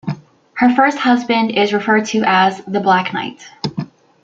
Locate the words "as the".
2.25-2.79